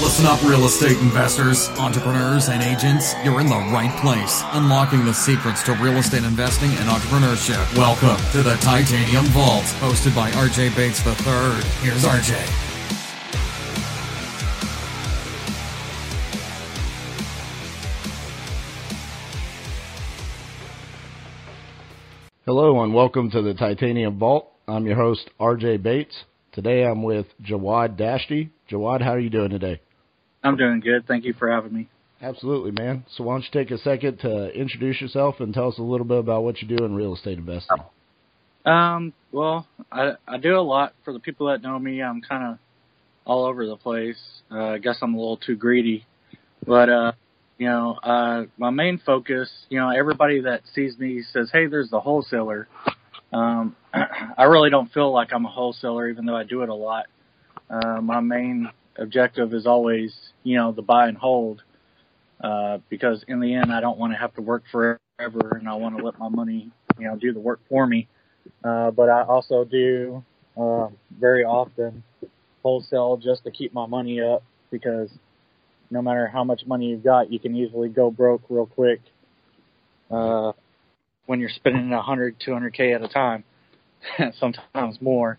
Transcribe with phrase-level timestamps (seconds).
[0.00, 3.12] Listen up, real estate investors, entrepreneurs, and agents.
[3.22, 4.40] You're in the right place.
[4.52, 7.60] Unlocking the secrets to real estate investing and entrepreneurship.
[7.76, 11.60] Welcome to the Titanium Vault, hosted by RJ Bates III.
[11.84, 12.32] Here's RJ.
[22.46, 24.50] Hello and welcome to the Titanium Vault.
[24.66, 26.24] I'm your host, RJ Bates.
[26.52, 28.48] Today I'm with Jawad Dashti.
[28.70, 29.82] Jawad, how are you doing today?
[30.42, 31.06] I'm doing good.
[31.06, 31.88] Thank you for having me.
[32.22, 33.04] Absolutely, man.
[33.16, 36.06] So why don't you take a second to introduce yourself and tell us a little
[36.06, 37.78] bit about what you do in real estate investing?
[38.66, 40.92] Um, well, I I do a lot.
[41.04, 42.58] For the people that know me, I'm kind of
[43.24, 44.18] all over the place.
[44.50, 46.04] Uh, I guess I'm a little too greedy,
[46.66, 47.12] but uh,
[47.56, 51.88] you know, uh, my main focus, you know, everybody that sees me says, "Hey, there's
[51.88, 52.68] the wholesaler."
[53.32, 56.74] Um, I really don't feel like I'm a wholesaler, even though I do it a
[56.74, 57.06] lot.
[57.70, 58.68] Uh, my main
[59.00, 60.14] objective is always,
[60.44, 61.62] you know, the buy and hold,
[62.42, 65.74] uh, because in the end, I don't want to have to work forever, and I
[65.74, 68.06] want to let my money, you know, do the work for me.
[68.64, 70.24] Uh, but I also do
[70.56, 72.02] uh, very often
[72.62, 75.10] wholesale just to keep my money up because
[75.90, 79.00] no matter how much money you've got, you can easily go broke real quick
[80.10, 80.52] uh,
[81.26, 83.44] when you're spending a hundred, two hundred k at a time,
[84.40, 85.38] sometimes more.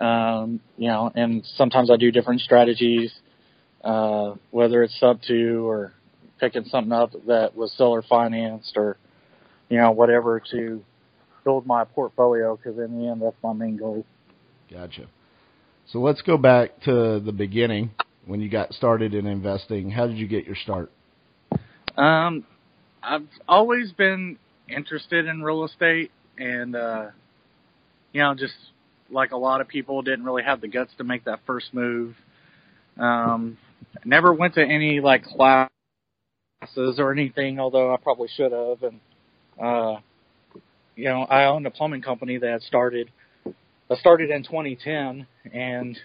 [0.00, 3.12] Um, you know, and sometimes I do different strategies,
[3.82, 5.92] uh, whether it's sub two or
[6.38, 8.96] picking something up that was seller financed or,
[9.68, 10.82] you know, whatever to
[11.44, 14.04] build my portfolio because in the end, that's my main goal.
[14.70, 15.06] Gotcha.
[15.86, 17.90] So let's go back to the beginning
[18.26, 19.90] when you got started in investing.
[19.90, 20.92] How did you get your start?
[21.96, 22.44] Um,
[23.02, 27.06] I've always been interested in real estate and, uh,
[28.12, 28.54] you know, just
[29.10, 32.14] like a lot of people didn't really have the guts to make that first move.
[32.98, 33.56] Um,
[34.04, 35.70] never went to any like classes
[36.98, 38.82] or anything, although I probably should have.
[38.82, 39.00] And,
[39.62, 40.00] uh,
[40.96, 43.10] you know, I owned a plumbing company that started,
[43.90, 45.98] I started in 2010 and,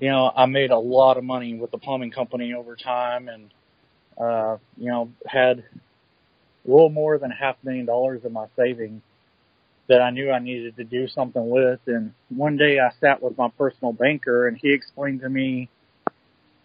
[0.00, 3.50] you know, I made a lot of money with the plumbing company over time and,
[4.20, 5.58] uh, you know, had
[6.66, 9.02] a little more than half a million dollars in my savings
[9.88, 11.80] that I knew I needed to do something with.
[11.86, 15.68] And one day I sat with my personal banker and he explained to me,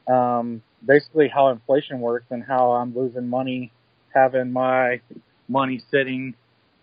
[0.08, 3.72] um, basically how inflation works and how I'm losing money
[4.14, 5.02] having my
[5.48, 6.34] money sitting,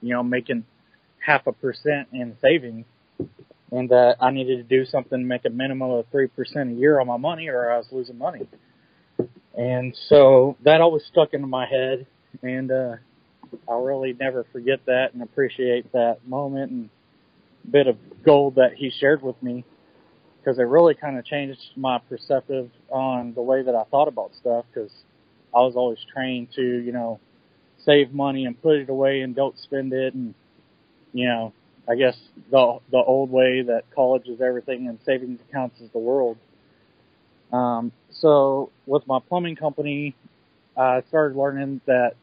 [0.03, 0.65] you know, making
[1.25, 2.87] half a percent in savings
[3.71, 6.31] and that I needed to do something to make a minimum of 3%
[6.73, 8.49] a year on my money or I was losing money.
[9.57, 12.07] And so that always stuck into my head
[12.43, 12.97] and, uh,
[13.69, 16.91] I'll really never forget that and appreciate that moment and
[17.71, 19.65] bit of gold that he shared with me
[20.39, 24.31] because it really kind of changed my perceptive on the way that I thought about
[24.41, 24.91] stuff because
[25.55, 27.21] I was always trained to, you know,
[27.85, 30.35] save money and put it away and don't spend it and,
[31.13, 31.53] you know,
[31.89, 32.17] I guess
[32.51, 36.37] the the old way that college is everything and savings accounts is the world.
[37.51, 40.15] Um, so with my plumbing company,
[40.77, 42.15] I started learning that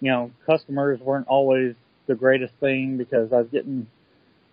[0.00, 1.74] you know, customers weren't always
[2.06, 3.86] the greatest thing because I was getting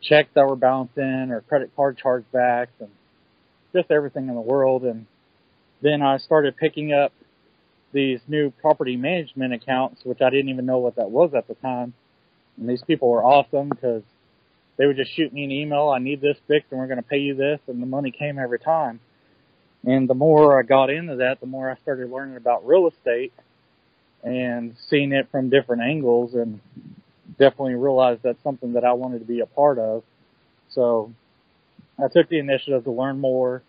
[0.02, 2.90] checks that were bouncing or credit card chargebacks and
[3.74, 4.84] just everything in the world.
[4.84, 5.06] And
[5.82, 7.14] then I started picking up
[7.94, 11.56] these new property management accounts, which I didn't even know what that was at the
[11.56, 11.94] time.
[12.58, 14.04] And these people were awesome because
[14.78, 15.90] they would just shoot me an email.
[15.90, 17.60] I need this fixed and we're going to pay you this.
[17.68, 19.00] And the money came every time.
[19.86, 23.34] And the more I got into that, the more I started learning about real estate
[24.24, 26.60] and seeing it from different angles and
[27.38, 30.04] definitely realized that's something that I wanted to be a part of.
[30.70, 31.12] So
[32.04, 33.64] I took the initiative to learn more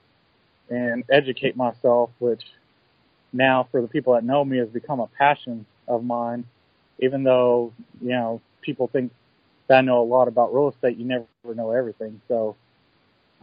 [0.71, 2.43] and educate myself, which
[3.33, 6.45] now for the people that know me has become a passion of mine.
[7.01, 9.13] Even though, you know, people think
[9.69, 12.21] that I know a lot about real estate, you never know everything.
[12.29, 12.57] So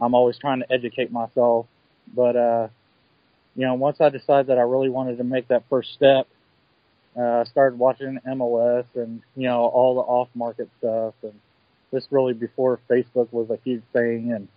[0.00, 1.66] I'm always trying to educate myself.
[2.14, 2.68] But, uh,
[3.54, 6.26] you know, once I decided that I really wanted to make that first step,
[7.18, 11.14] uh, started watching MLS and, you know, all the off market stuff.
[11.22, 11.34] And
[11.92, 14.32] this really before Facebook was a huge thing.
[14.32, 14.48] And,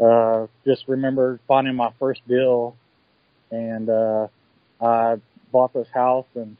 [0.00, 2.76] uh, just remember finding my first deal
[3.50, 4.28] and, uh,
[4.80, 5.16] I
[5.50, 6.56] bought this house and,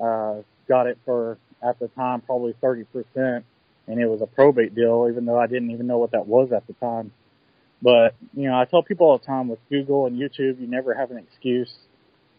[0.00, 3.44] uh, got it for at the time probably 30%
[3.86, 6.50] and it was a probate deal even though I didn't even know what that was
[6.52, 7.12] at the time.
[7.82, 10.94] But, you know, I tell people all the time with Google and YouTube, you never
[10.94, 11.72] have an excuse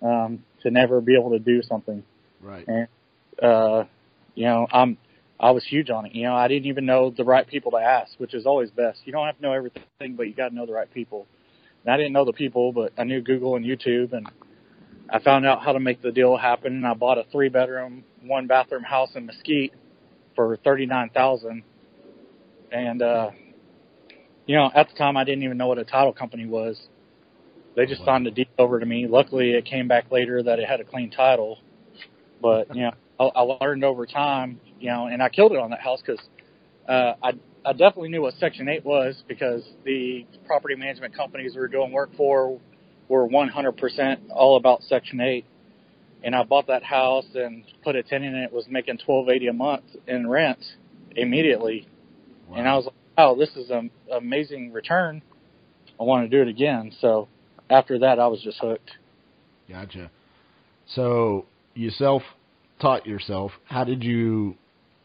[0.01, 2.03] um, to never be able to do something.
[2.41, 2.67] Right.
[2.67, 2.87] And
[3.41, 3.85] uh,
[4.35, 4.97] you know, I'm
[5.39, 6.15] I was huge on it.
[6.15, 9.01] You know, I didn't even know the right people to ask, which is always best.
[9.05, 11.27] You don't have to know everything, but you got to know the right people.
[11.83, 14.27] And I didn't know the people, but I knew Google and YouTube, and
[15.09, 16.73] I found out how to make the deal happen.
[16.73, 19.73] And I bought a three bedroom, one bathroom house in Mesquite
[20.35, 21.63] for thirty nine thousand.
[22.71, 23.31] And uh,
[24.47, 26.79] you know, at the time I didn't even know what a title company was.
[27.77, 29.05] They just signed the deal over to me.
[29.07, 31.59] Luckily, it came back later that it had a clean title.
[32.41, 35.69] But you know, I, I learned over time, you know, and I killed it on
[35.69, 36.19] that house because
[36.89, 37.33] uh, I
[37.63, 41.91] I definitely knew what Section 8 was because the property management companies we were doing
[41.91, 42.59] work for
[43.09, 45.45] were 100% all about Section 8.
[46.23, 49.53] And I bought that house and put a tenant in it, was making 1280 a
[49.53, 50.59] month in rent
[51.15, 51.87] immediately.
[52.47, 52.57] Wow.
[52.57, 55.21] And I was like, wow, this is an amazing return.
[55.99, 56.91] I want to do it again.
[57.01, 57.27] So
[57.69, 58.91] after that, I was just hooked.
[59.69, 60.09] Gotcha.
[60.87, 62.23] So you self
[62.79, 63.51] taught yourself.
[63.65, 64.55] How did you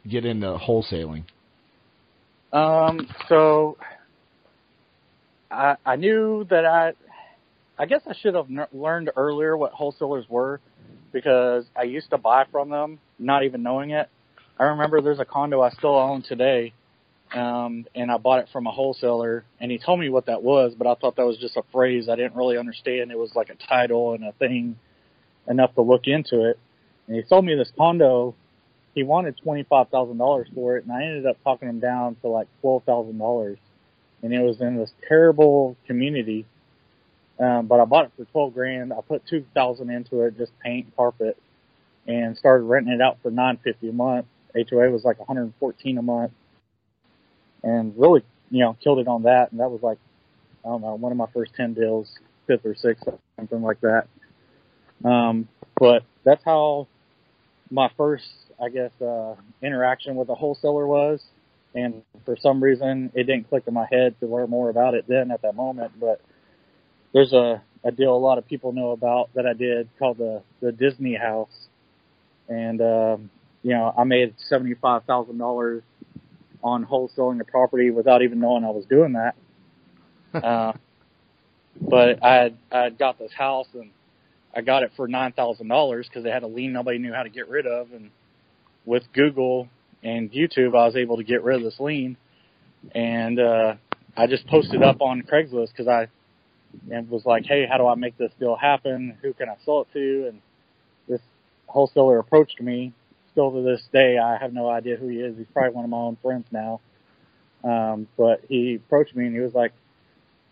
[0.08, 1.24] get into wholesaling?
[2.52, 3.76] Um, so
[5.50, 6.92] I I knew that I
[7.78, 10.60] I guess I should have n- learned earlier what wholesalers were
[11.12, 14.08] because I used to buy from them not even knowing it.
[14.58, 16.72] I remember there's a condo I still own today
[17.34, 20.74] um, and I bought it from a wholesaler, and he told me what that was,
[20.76, 23.10] but I thought that was just a phrase I didn't really understand.
[23.10, 24.76] It was like a title and a thing
[25.48, 26.58] enough to look into it.
[27.06, 28.34] And he sold me this condo.
[28.94, 32.16] He wanted twenty five thousand dollars for it, and I ended up talking him down
[32.20, 33.58] to like twelve thousand dollars.
[34.22, 36.44] And it was in this terrible community.
[37.40, 38.92] Um, but I bought it for twelve grand.
[38.92, 41.38] I put two thousand into it, just paint, carpet,
[42.06, 44.26] and started renting it out for nine fifty a month.
[44.54, 46.32] HOA was like one hundred and fourteen a month
[47.62, 49.50] and really, you know, killed it on that.
[49.52, 49.98] And that was like,
[50.64, 52.08] I don't know, one of my first 10 deals,
[52.46, 53.04] fifth or sixth,
[53.36, 54.06] something like that.
[55.04, 55.48] Um,
[55.78, 56.86] but that's how
[57.70, 58.24] my first,
[58.62, 61.22] I guess, uh, interaction with a wholesaler was.
[61.74, 65.06] And for some reason, it didn't click in my head to learn more about it
[65.08, 65.92] then at that moment.
[65.98, 66.20] But
[67.12, 70.42] there's a, a deal a lot of people know about that I did called the,
[70.60, 71.68] the Disney House.
[72.48, 73.30] And, um,
[73.62, 75.82] you know, I made $75,000
[76.62, 79.34] on wholesaling the property without even knowing I was doing that.
[80.44, 80.72] uh,
[81.80, 83.90] but I had, I had got this house and
[84.54, 87.22] I got it for nine thousand dollars because they had a lien nobody knew how
[87.22, 88.10] to get rid of, and
[88.84, 89.68] with Google
[90.02, 92.16] and YouTube, I was able to get rid of this lien,
[92.94, 93.74] and uh,
[94.16, 96.08] I just posted up on Craigslist because I
[96.90, 99.16] and was like, hey, how do I make this deal happen?
[99.22, 100.28] Who can I sell it to?
[100.28, 100.40] And
[101.08, 101.20] this
[101.66, 102.92] wholesaler approached me
[103.32, 105.36] still to this day, I have no idea who he is.
[105.36, 106.80] He's probably one of my own friends now.
[107.64, 109.72] Um, but he approached me and he was like,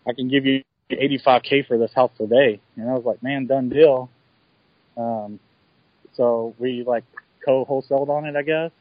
[0.07, 2.59] I can give you 85k for this house today.
[2.75, 4.09] And I was like, man, done deal.
[4.97, 5.39] Um,
[6.15, 7.03] so we like
[7.45, 8.71] co-wholesaled on it, I guess.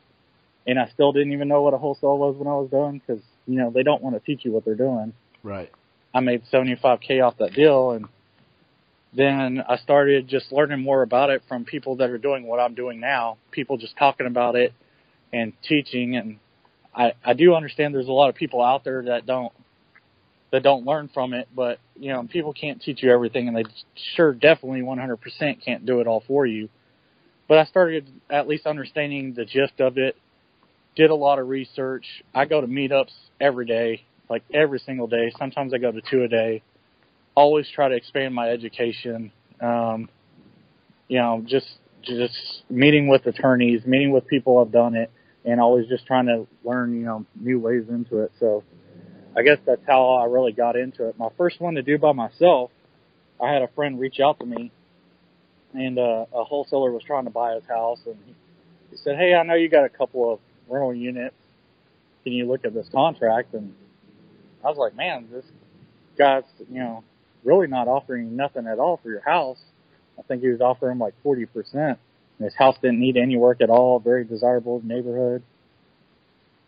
[0.67, 3.23] And I still didn't even know what a wholesale was when I was doing because,
[3.47, 5.13] you know, they don't want to teach you what they're doing.
[5.43, 5.71] Right.
[6.15, 8.07] I made 75k off that deal and
[9.13, 12.75] then I started just learning more about it from people that are doing what I'm
[12.75, 14.73] doing now, people just talking about it
[15.33, 16.17] and teaching.
[16.17, 16.39] And
[16.95, 19.53] I, I do understand there's a lot of people out there that don't,
[20.53, 23.65] that don't learn from it, but you know, people can't teach you everything and they
[24.15, 26.69] sure definitely 100% can't do it all for you.
[27.49, 30.17] But I started at least understanding the gist of it,
[30.95, 32.05] did a lot of research.
[32.33, 35.33] I go to meetups every day, like every single day.
[35.37, 36.63] Sometimes I go to two a day
[37.35, 39.33] always try to expand my education.
[39.61, 40.09] Um,
[41.09, 41.69] you know, just
[42.03, 45.11] just meeting with attorneys, meeting with people who've done it,
[45.45, 48.33] and always just trying to learn, you know, new ways into it.
[48.39, 48.65] So
[49.37, 51.19] I guess that's how I really got into it.
[51.19, 52.71] My first one to do by myself,
[53.41, 54.71] I had a friend reach out to me,
[55.75, 58.17] and uh, a wholesaler was trying to buy his house, and
[58.91, 61.35] he said, "Hey, I know you got a couple of rental units.
[62.25, 63.75] Can you look at this contract?" And
[64.65, 65.45] I was like, "Man, this
[66.19, 67.05] guy's, you know,
[67.45, 69.59] really not offering nothing at all for your house.
[70.19, 71.97] I think he was offering like 40%.
[72.39, 75.43] his house didn't need any work at all, very desirable neighborhood.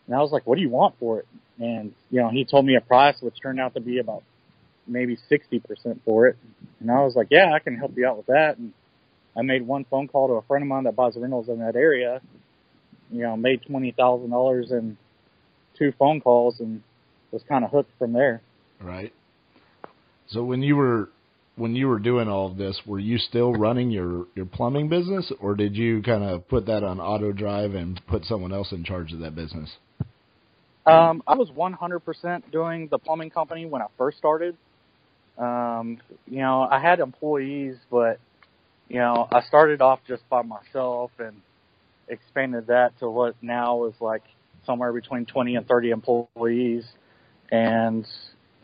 [0.07, 1.27] And I was like, what do you want for it?
[1.59, 4.23] And, you know, he told me a price which turned out to be about
[4.87, 6.37] maybe 60% for it.
[6.81, 8.59] And I was like, yeah, I can help you out with that.
[8.59, 8.73] And
[9.37, 11.77] I made one phone call to a friend of mine that buys rentals in that
[11.77, 12.21] area,
[13.11, 14.97] you know, made $20,000 in
[15.79, 16.83] two phone calls and
[17.31, 18.43] was kind of hooked from there.
[18.81, 19.13] Right.
[20.33, 21.11] So when you were
[21.57, 25.31] when you were doing all of this, were you still running your your plumbing business,
[25.41, 28.85] or did you kind of put that on auto drive and put someone else in
[28.85, 29.71] charge of that business?
[30.85, 34.57] Um, I was 100% doing the plumbing company when I first started.
[35.39, 38.19] Um, you know, I had employees, but
[38.89, 41.37] you know, I started off just by myself and
[42.09, 44.23] expanded that to what now is like
[44.67, 46.85] somewhere between 20 and 30 employees.
[47.51, 48.07] And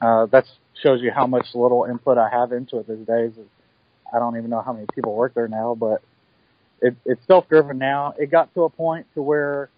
[0.00, 0.50] uh, that's
[0.82, 3.32] shows you how much little input I have into it these days.
[4.12, 6.02] I don't even know how many people work there now, but
[6.80, 8.14] it, it's self-driven now.
[8.18, 9.70] It got to a point to where,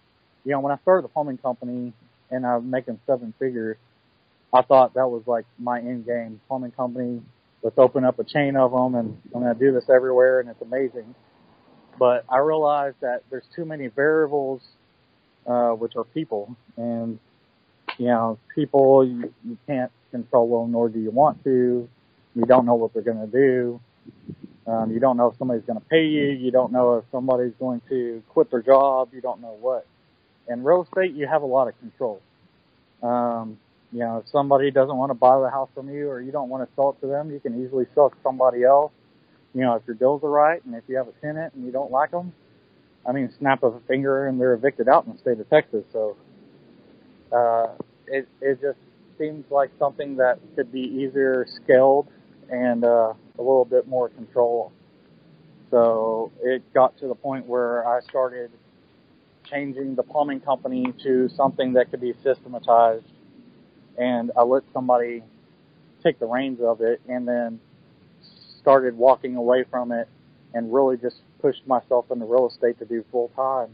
[0.45, 1.93] you know, when I started the plumbing company
[2.31, 3.77] and I was making seven figures,
[4.53, 6.41] I thought that was like my end game.
[6.49, 7.23] Plumbing company,
[7.63, 10.49] let's open up a chain of them, and I'm going to do this everywhere, and
[10.49, 11.15] it's amazing.
[11.99, 14.63] But I realized that there's too many variables,
[15.47, 17.19] uh, which are people, and
[17.99, 21.89] you know, people you, you can't control them, nor do you want to.
[22.35, 23.81] You don't know what they're going to do.
[24.67, 26.27] Um, you don't know if somebody's going to pay you.
[26.27, 29.11] You don't know if somebody's going to quit their job.
[29.13, 29.87] You don't know what.
[30.49, 32.21] In real estate, you have a lot of control.
[33.03, 33.59] Um,
[33.93, 36.49] you know, if somebody doesn't want to buy the house from you or you don't
[36.49, 38.93] want to sell it to them, you can easily sell it to somebody else.
[39.55, 41.73] You know, if your deals are right and if you have a tenant and you
[41.73, 42.33] don't like them,
[43.07, 45.85] I mean, snap of a finger and they're evicted out in the state of Texas.
[45.93, 46.17] So,
[47.33, 47.69] uh,
[48.07, 48.79] it, it just
[49.21, 52.09] seems like something that could be easier scaled
[52.51, 54.73] and, uh, a little bit more control.
[55.71, 58.51] So it got to the point where I started
[59.45, 63.05] changing the plumbing company to something that could be systematized
[63.99, 65.23] and I let somebody
[66.03, 67.61] take the reins of it and then
[68.61, 70.09] started walking away from it
[70.55, 73.69] and really just pushed myself into real estate to do full time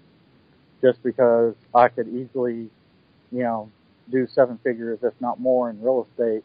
[0.82, 2.68] just because I could easily,
[3.32, 3.70] you know,
[4.10, 6.44] do seven figures, if not more in real estate.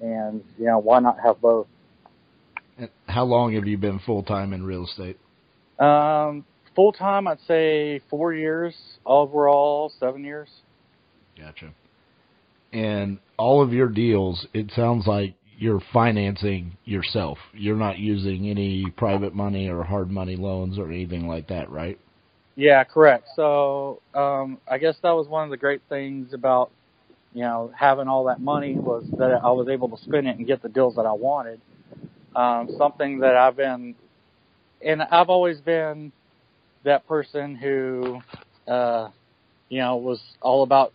[0.00, 1.66] And, you know, why not have both?
[3.06, 5.18] How long have you been full time in real estate?
[5.78, 6.44] Um,
[6.74, 8.74] full time, I'd say four years.
[9.06, 10.48] Overall, seven years.
[11.38, 11.72] Gotcha
[12.72, 17.38] and all of your deals, it sounds like you're financing yourself.
[17.52, 21.98] You're not using any private money or hard money loans or anything like that, right?
[22.56, 23.28] Yeah, correct.
[23.36, 26.70] So um, I guess that was one of the great things about
[27.34, 30.46] you know having all that money was that I was able to spend it and
[30.46, 31.60] get the deals that I wanted.
[32.34, 33.94] Um, something that I've been,
[34.84, 36.12] and I've always been
[36.84, 38.20] that person who,
[38.66, 39.08] uh,
[39.68, 40.92] you know, was all about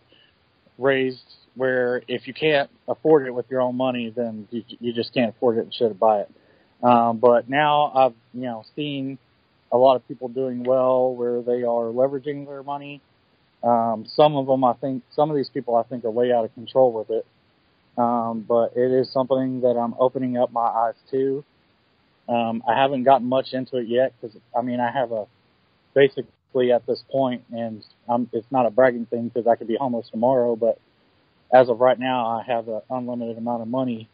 [0.78, 1.22] raised
[1.54, 5.34] where if you can't afford it with your own money, then you, you just can't
[5.36, 6.30] afford it and should buy it.
[6.82, 9.18] Um, but now I've you know seen
[9.72, 13.00] a lot of people doing well where they are leveraging their money.
[13.62, 16.44] Um, some of them, I think, some of these people, I think, are way out
[16.44, 17.26] of control with it.
[17.96, 21.44] Um, but it is something that I'm opening up my eyes to.
[22.28, 25.26] Um, I haven't gotten much into it yet because, I mean, I have a
[25.94, 29.76] basically at this point, and I'm, it's not a bragging thing because I could be
[29.76, 30.78] homeless tomorrow, but
[31.52, 34.08] as of right now, I have an unlimited amount of money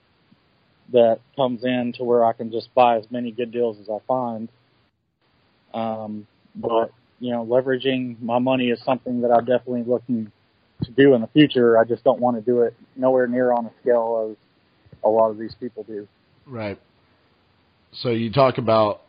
[0.93, 3.99] that comes in to where I can just buy as many good deals as I
[4.07, 4.49] find.
[5.73, 10.31] Um, but you know, leveraging my money is something that I'm definitely looking
[10.83, 11.79] to do in the future.
[11.79, 14.37] I just don't want to do it nowhere near on a scale as
[15.05, 16.09] a lot of these people do.
[16.47, 16.79] Right.
[17.93, 19.03] So you talk about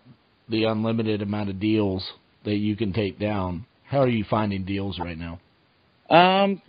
[0.47, 2.07] the unlimited amount of deals
[2.43, 3.65] that you can take down.
[3.83, 5.39] How are you finding deals right now?
[6.09, 6.61] Um,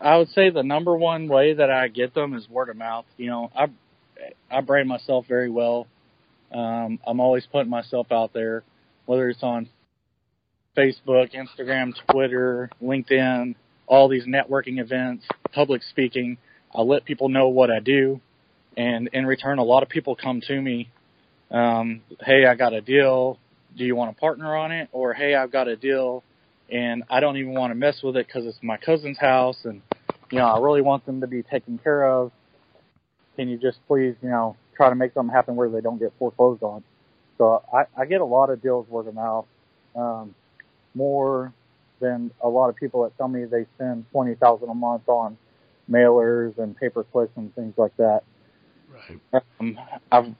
[0.00, 3.06] I would say the number one way that I get them is word of mouth.
[3.16, 3.68] You know, I
[4.50, 5.86] I brand myself very well.
[6.52, 8.62] Um, I'm always putting myself out there,
[9.06, 9.68] whether it's on
[10.76, 13.54] Facebook, Instagram, Twitter, LinkedIn,
[13.86, 16.38] all these networking events, public speaking.
[16.74, 18.20] I let people know what I do,
[18.76, 20.90] and in return, a lot of people come to me.
[21.50, 23.38] Um, hey, I got a deal.
[23.76, 24.88] Do you want to partner on it?
[24.92, 26.22] Or hey, I've got a deal
[26.70, 29.82] and I don't even want to mess with it because it's my cousin's house, and
[30.30, 32.32] you know I really want them to be taken care of.
[33.36, 36.12] Can you just please, you know, try to make something happen where they don't get
[36.18, 36.82] foreclosed on?
[37.38, 39.46] So I, I get a lot of deals word of mouth,
[39.94, 40.34] um,
[40.96, 41.52] more
[42.00, 45.36] than a lot of people that tell me they spend twenty thousand a month on
[45.90, 48.22] mailers and pay per clicks and things like that.
[48.92, 49.42] Right.
[49.60, 49.78] Um,
[50.10, 50.34] I've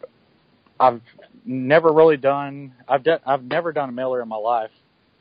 [0.78, 1.00] I've
[1.44, 4.70] never really done I've done I've never done a mailer in my life.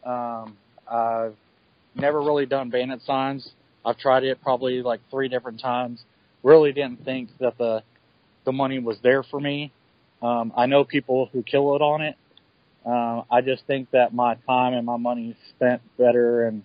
[0.04, 0.58] Um,
[0.90, 1.36] I've
[1.96, 3.50] never really done bandit signs.
[3.86, 6.04] I've tried it probably like three different times.
[6.44, 7.84] Really didn't think that the
[8.46, 9.72] the money was there for me.
[10.22, 12.16] Um, I know people who kill it on it.
[12.86, 16.64] Uh, I just think that my time and my money is spent better in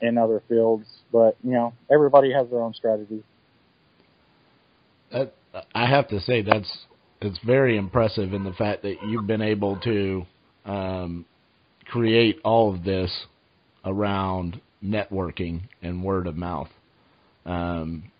[0.00, 0.86] in other fields.
[1.12, 3.22] But you know, everybody has their own strategy.
[5.12, 5.34] That,
[5.74, 6.70] I have to say that's
[7.20, 10.26] it's very impressive in the fact that you've been able to
[10.64, 11.24] um,
[11.86, 13.10] create all of this
[13.84, 16.68] around networking and word of mouth.
[17.46, 18.10] Um,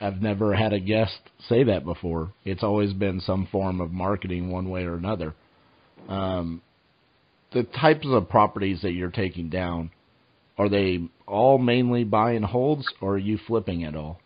[0.00, 2.32] I've never had a guest say that before.
[2.44, 5.34] It's always been some form of marketing, one way or another.
[6.08, 6.62] Um,
[7.52, 9.90] the types of properties that you're taking down,
[10.58, 14.20] are they all mainly buy and holds, or are you flipping at all?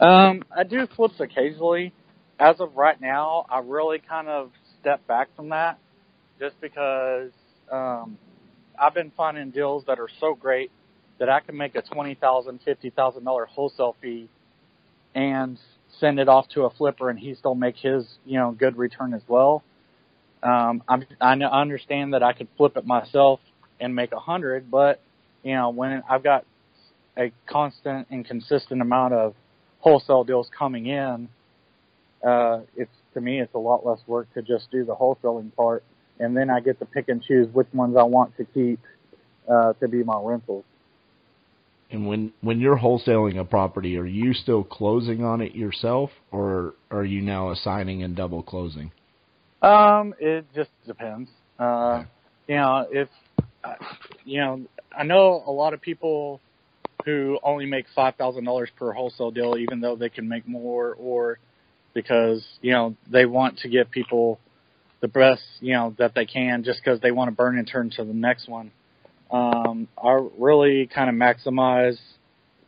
[0.00, 1.92] Um, I do flips occasionally.
[2.38, 4.50] As of right now, I really kind of
[4.80, 5.78] step back from that
[6.38, 7.30] just because
[7.72, 8.18] um,
[8.78, 10.70] I've been finding deals that are so great
[11.18, 14.28] that I can make a twenty thousand, fifty thousand dollar wholesale fee
[15.14, 15.58] and
[15.98, 19.14] send it off to a flipper, and he still make his you know good return
[19.14, 19.62] as well.
[20.42, 23.40] Um, I'm, I understand that I could flip it myself
[23.80, 25.00] and make a hundred, but
[25.42, 26.44] you know when I've got
[27.18, 29.34] a constant and consistent amount of
[29.80, 31.28] wholesale deals coming in,
[32.26, 35.82] uh, it's to me it's a lot less work to just do the wholesaling part,
[36.18, 38.80] and then I get to pick and choose which ones I want to keep
[39.48, 40.64] uh, to be my rentals.
[41.90, 46.74] And when when you're wholesaling a property, are you still closing on it yourself, or
[46.90, 48.90] are you now assigning and double closing?
[49.66, 51.28] Um, it just depends.
[51.58, 52.04] Uh,
[52.46, 53.08] you know, if,
[53.64, 53.74] uh,
[54.24, 54.60] you know,
[54.96, 56.40] I know a lot of people
[57.04, 61.40] who only make $5,000 per wholesale deal, even though they can make more or
[61.94, 64.38] because, you know, they want to give people
[65.00, 67.90] the best, you know, that they can just because they want to burn and turn
[67.96, 68.70] to the next one.
[69.32, 71.98] Um, I really kind of maximize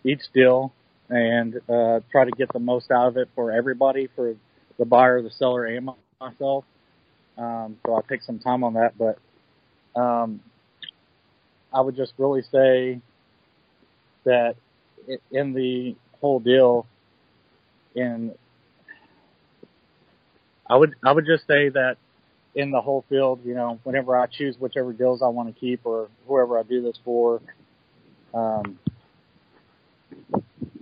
[0.04, 0.72] each deal
[1.08, 4.34] and, uh, try to get the most out of it for everybody, for
[4.78, 5.90] the buyer, the seller, and
[6.20, 6.64] myself.
[7.38, 9.18] Um, so I take some time on that, but
[9.98, 10.40] um,
[11.72, 13.00] I would just really say
[14.24, 14.56] that
[15.30, 16.86] in the whole deal,
[17.94, 18.34] in
[20.68, 21.96] I would I would just say that
[22.54, 25.80] in the whole field, you know, whenever I choose whichever deals I want to keep
[25.84, 27.40] or whoever I do this for,
[28.34, 28.78] um,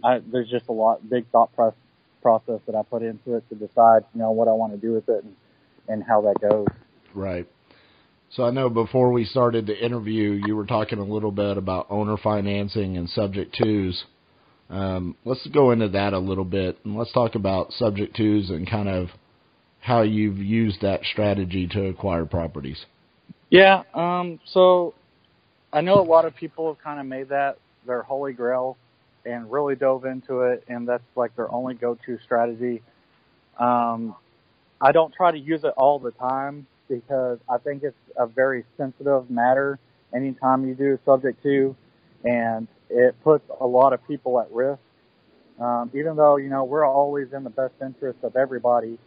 [0.03, 1.75] I, there's just a lot big thought pro-
[2.23, 4.93] process that I put into it to decide, you know, what I want to do
[4.95, 5.37] with it and,
[5.89, 6.67] and how that goes.
[7.15, 7.47] Right.
[8.31, 11.87] So I know before we started the interview, you were talking a little bit about
[11.91, 14.05] owner financing and subject twos.
[14.69, 18.69] Um, let's go into that a little bit, and let's talk about subject twos and
[18.69, 19.09] kind of
[19.81, 22.85] how you've used that strategy to acquire properties.
[23.49, 24.95] Yeah, um, so
[25.73, 28.77] I know a lot of people have kind of made that their holy grail
[29.25, 32.83] and really dove into it, and that's like their only go-to strategy.
[33.59, 34.17] Um,
[34.81, 38.65] I don't try to use it all the time because I think it's a very
[38.77, 39.79] sensitive matter
[40.15, 41.75] anytime you do a subject to,
[42.25, 44.81] and it puts a lot of people at risk.
[45.59, 48.99] Um, even though, you know, we're always in the best interest of everybody,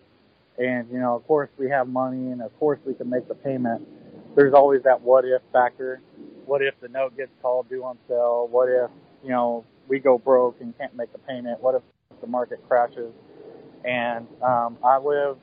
[0.58, 3.36] and, you know, of course we have money and of course we can make the
[3.36, 3.88] payment,
[4.36, 6.02] there's always that what if factor.
[6.46, 8.48] What if the note gets called due on sale?
[8.50, 8.90] What if,
[9.24, 11.62] you know, we go broke and can't make the payment?
[11.62, 11.82] What if
[12.22, 13.14] the market crashes?
[13.86, 15.38] And um, I live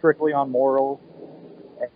[0.00, 0.98] strictly on morals,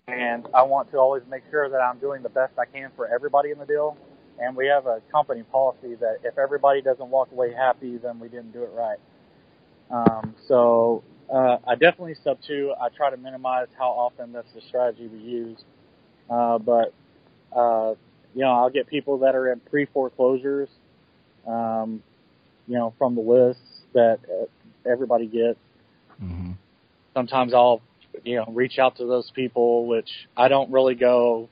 [0.06, 3.08] and I want to always make sure that I'm doing the best I can for
[3.08, 3.96] everybody in the deal.
[4.38, 8.28] And we have a company policy that if everybody doesn't walk away happy, then we
[8.28, 8.98] didn't do it right.
[9.90, 12.74] Um, so uh, I definitely sub two.
[12.80, 15.58] I try to minimize how often that's the strategy we use.
[16.28, 16.92] Uh, but
[17.54, 17.94] uh,
[18.34, 20.68] you know, I'll get people that are in pre foreclosures,
[21.46, 22.02] um,
[22.66, 23.62] you know, from the lists
[23.92, 24.46] that uh,
[24.90, 25.58] everybody gets.
[26.22, 26.52] Mm-hmm.
[27.14, 27.80] Sometimes I'll,
[28.22, 31.48] you know, reach out to those people, which I don't really go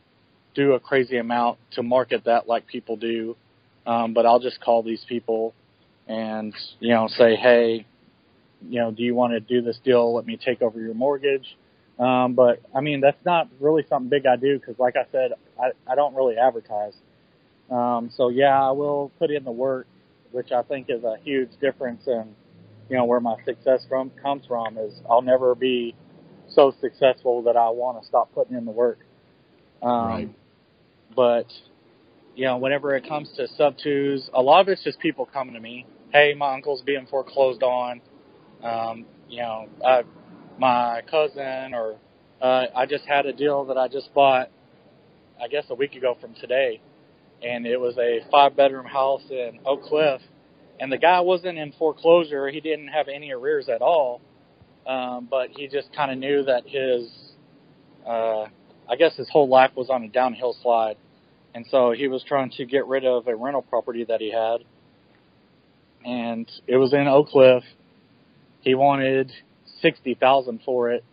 [0.55, 3.37] do a crazy amount to market that like people do.
[3.87, 5.55] Um, but I'll just call these people
[6.07, 7.87] and, you know, say, hey,
[8.69, 10.15] you know, do you want to do this deal?
[10.15, 11.57] Let me take over your mortgage.
[11.99, 15.33] Um, but I mean, that's not really something big I do because, like I said,
[15.61, 16.95] I, I don't really advertise.
[17.71, 19.87] Um, so yeah, I will put in the work,
[20.31, 22.35] which I think is a huge difference in,
[22.89, 25.95] you know, where my success from comes from is I'll never be
[26.55, 29.01] so successful that I want to stop putting in the work.
[29.83, 30.31] Um, Right.
[31.15, 31.47] But,
[32.35, 35.55] you know, whenever it comes to sub twos, a lot of it's just people coming
[35.55, 35.87] to me.
[36.13, 38.01] Hey, my uncle's being foreclosed on.
[38.63, 40.03] Um, you know, uh,
[40.59, 41.97] my cousin or
[42.41, 44.51] uh, I just had a deal that I just bought,
[45.43, 46.81] I guess a week ago from today,
[47.43, 50.21] and it was a five bedroom house in Oak Cliff,
[50.81, 52.49] and the guy wasn't in foreclosure.
[52.49, 54.21] He didn't have any arrears at all,
[54.87, 57.11] um, but he just kind of knew that his,
[58.07, 58.47] uh,
[58.89, 60.97] I guess his whole life was on a downhill slide,
[61.55, 64.65] and so he was trying to get rid of a rental property that he had,
[66.05, 67.63] and it was in Oak Cliff.
[68.63, 69.33] He wanted
[69.81, 71.05] sixty thousand for it,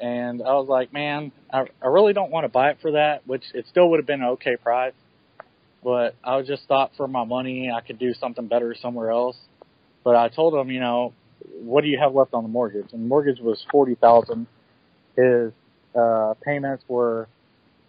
[0.00, 3.26] and I was like, man, I, I really don't want to buy it for that,
[3.26, 4.94] which it still would have been an okay price,
[5.82, 9.36] but I just thought for my money I could do something better somewhere else.
[10.02, 11.12] But I told him, you know,
[11.60, 12.92] what do you have left on the mortgage?
[12.92, 14.46] And the mortgage was forty thousand.
[15.16, 15.52] His
[15.94, 17.28] uh, payments were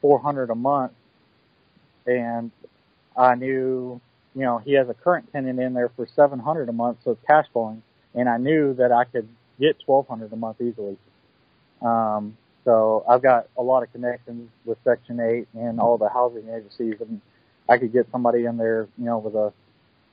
[0.02, 0.94] four hundred a month,
[2.06, 2.52] and
[3.18, 4.02] I knew,
[4.36, 7.12] you know, he has a current tenant in there for seven hundred a month, so
[7.12, 7.84] it's cash flowing.
[8.16, 9.28] and I knew that I could
[9.60, 10.98] get 1200 a month easily.
[11.82, 16.48] Um, so I've got a lot of connections with Section 8 and all the housing
[16.50, 17.22] agencies and
[17.70, 19.54] I could get somebody in there, you know, with a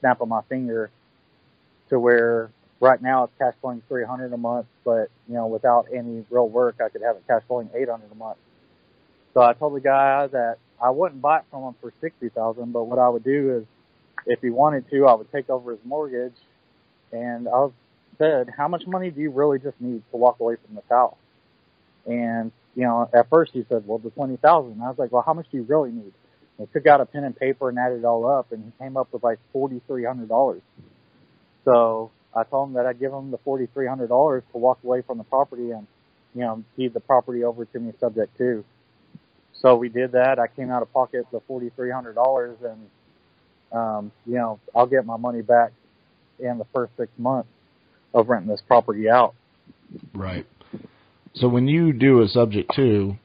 [0.01, 0.91] snap of my finger
[1.89, 6.25] to where right now it's cash flowing 300 a month, but, you know, without any
[6.31, 8.39] real work, I could have it cash flowing 800 a month.
[9.35, 12.85] So I told the guy that I wouldn't buy it from him for 60,000, but
[12.85, 13.65] what I would do is
[14.27, 16.35] if he wanted to, I would take over his mortgage
[17.13, 17.69] and I
[18.19, 21.17] said, how much money do you really just need to walk away from this house?
[22.07, 24.81] And, you know, at first he said, well, the 20,000.
[24.81, 26.13] I was like, well, how much do you really need?
[26.59, 28.85] And he took out a pen and paper and added it all up and he
[28.85, 30.61] came up with like $4,300.
[31.65, 35.25] So I told him that I'd give him the $4,300 to walk away from the
[35.25, 35.87] property and,
[36.35, 38.65] you know, deed the property over to me subject to.
[39.53, 40.39] So we did that.
[40.39, 42.81] I came out of pocket the $4,300 and,
[43.73, 45.73] um, you know, I'll get my money back
[46.39, 47.49] in the first six months
[48.15, 49.35] of renting this property out.
[50.15, 50.47] Right.
[51.35, 53.17] So when you do a subject to,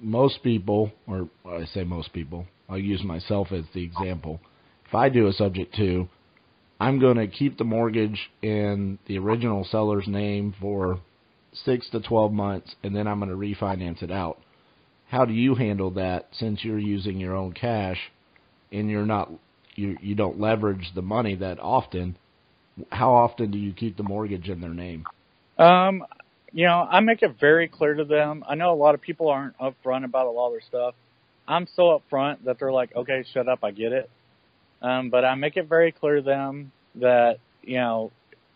[0.00, 4.40] most people, or I say most people, I'll use myself as the example.
[4.86, 6.08] If I do a subject to,
[6.80, 10.98] I'm going to keep the mortgage in the original seller's name for
[11.52, 14.38] six to 12 months, and then I'm going to refinance it out.
[15.08, 17.98] How do you handle that since you're using your own cash
[18.72, 19.30] and you're not
[19.74, 22.16] you you don't leverage the money that often?
[22.90, 25.04] How often do you keep the mortgage in their name?
[25.58, 26.04] Um,
[26.52, 28.44] you know, I make it very clear to them.
[28.48, 30.94] I know a lot of people aren't upfront about a lot of their stuff.
[31.46, 34.08] I'm so upfront that they're like, okay, shut up, I get it.
[34.82, 38.12] Um, but I make it very clear to them that, you know,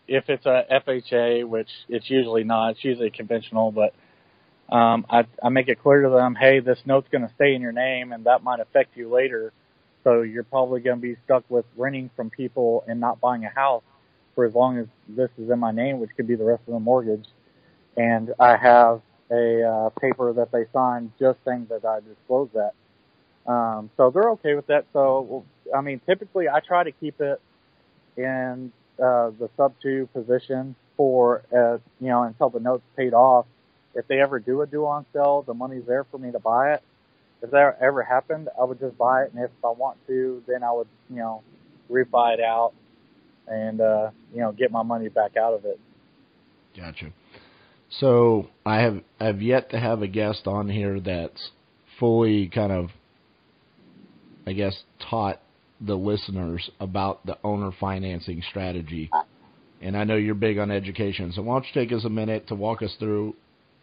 [0.07, 3.93] if it's a FHA, which it's usually not, it's usually conventional, but
[4.75, 7.61] um, I, I make it clear to them, hey, this note's going to stay in
[7.61, 9.53] your name and that might affect you later.
[10.03, 13.49] So you're probably going to be stuck with renting from people and not buying a
[13.49, 13.83] house
[14.35, 16.73] for as long as this is in my name, which could be the rest of
[16.73, 17.25] the mortgage.
[17.97, 22.73] And I have a uh, paper that they signed just saying that I disclosed that.
[23.51, 24.85] Um, so they're okay with that.
[24.93, 27.41] So, I mean, typically I try to keep it
[28.17, 33.45] in uh, the sub two position for, uh, you know, until the note's paid off.
[33.93, 36.73] If they ever do a due on sale, the money's there for me to buy
[36.73, 36.83] it.
[37.41, 40.63] If that ever happened, I would just buy it, and if I want to, then
[40.63, 41.43] I would, you know,
[41.89, 42.73] refi it out
[43.47, 45.79] and uh, you know get my money back out of it.
[46.75, 47.11] Gotcha.
[47.89, 51.51] So I have I've yet to have a guest on here that's
[51.99, 52.89] fully kind of
[54.47, 55.41] I guess taught
[55.81, 59.09] the listeners about the owner financing strategy.
[59.81, 62.47] And I know you're big on education, so why don't you take us a minute
[62.47, 63.35] to walk us through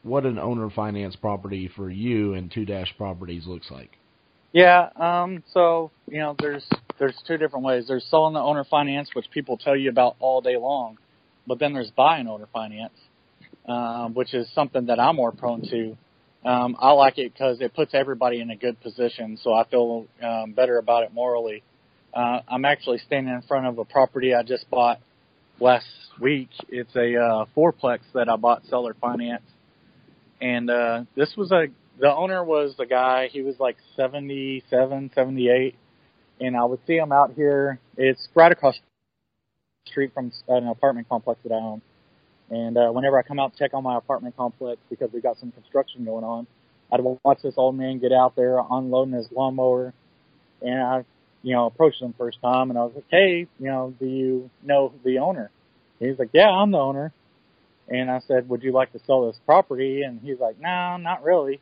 [0.02, 3.90] what an owner finance property for you and Two Dash Properties looks like?
[4.52, 6.66] Yeah, um, so you know, there's
[6.98, 7.86] there's two different ways.
[7.88, 10.98] There's selling the owner finance, which people tell you about all day long,
[11.46, 12.92] but then there's buying owner finance,
[13.66, 15.96] um, which is something that I'm more prone to.
[16.44, 20.06] Um, I like it because it puts everybody in a good position, so I feel
[20.22, 21.62] um, better about it morally.
[22.14, 25.00] Uh, I'm actually standing in front of a property I just bought
[25.60, 25.86] last
[26.20, 26.50] week.
[26.68, 29.44] It's a uh, fourplex that I bought seller finance,
[30.40, 31.66] and uh, this was a
[31.98, 33.28] the owner was the guy.
[33.30, 35.76] He was like 77, 78,
[36.40, 37.78] and I would see him out here.
[37.96, 41.82] It's right across the street from an apartment complex that I own.
[42.50, 45.38] And uh, whenever I come out to check on my apartment complex because we got
[45.38, 46.46] some construction going on,
[46.92, 49.94] I'd watch this old man get out there unloading his lawnmower,
[50.60, 51.04] and I,
[51.42, 54.50] you know, approached him first time, and I was like, "Hey, you know, do you
[54.62, 55.50] know the owner?"
[55.98, 57.12] He's like, "Yeah, I'm the owner."
[57.88, 61.22] And I said, "Would you like to sell this property?" And he's like, "No, not
[61.22, 61.60] really."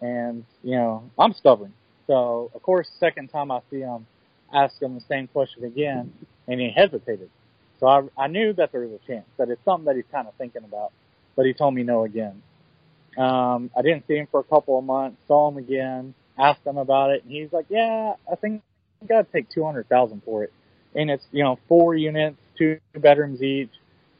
[0.00, 1.72] And you know, I'm stubborn,
[2.06, 4.06] so of course, second time I see him,
[4.52, 6.12] ask him the same question again,
[6.48, 7.30] and he hesitated.
[7.80, 10.28] So I, I knew that there was a chance that it's something that he's kind
[10.28, 10.92] of thinking about,
[11.36, 12.42] but he told me no again.
[13.16, 16.78] Um, I didn't see him for a couple of months, saw him again, asked him
[16.78, 18.62] about it, and he's like, "Yeah, I think
[19.04, 20.52] I got to take two hundred thousand for it."
[20.94, 23.70] And it's you know four units, two bedrooms each.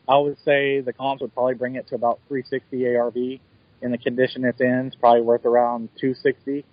[0.08, 3.16] I would say the comps would probably bring it to about 360 ARV.
[3.80, 6.64] In the condition it's in, it's probably worth around 260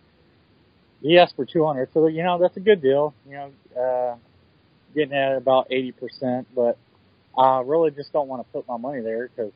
[1.02, 3.14] he asked for 200, so you know that's a good deal.
[3.28, 4.16] You know, uh,
[4.94, 6.78] getting at about 80%, but
[7.38, 9.52] I really just don't want to put my money there because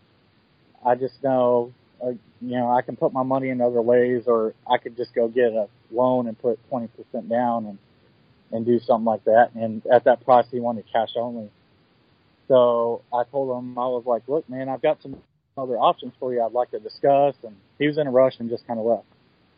[0.84, 1.72] I just know,
[2.04, 5.14] uh, you know, I can put my money in other ways, or I could just
[5.14, 6.90] go get a loan and put 20%
[7.30, 7.78] down and
[8.52, 9.52] and do something like that.
[9.56, 11.50] And at that price, he wanted cash only.
[12.48, 15.18] So I told him I was like, look, man, I've got some
[15.58, 17.36] other options for you I'd like to discuss.
[17.44, 19.06] And he was in a rush and just kind of left.